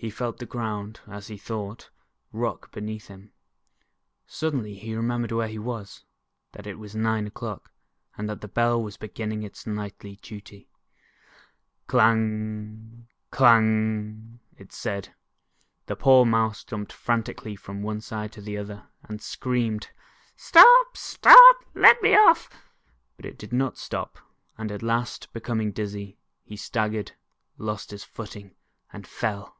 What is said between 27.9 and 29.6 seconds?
his footing— and fell